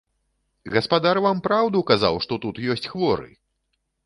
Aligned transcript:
Гаспадар 0.75 1.19
вам 1.25 1.43
праўду 1.49 1.83
казаў, 1.93 2.19
што 2.27 2.33
тут 2.47 2.63
ёсць 2.77 2.89
хворы! 2.95 3.31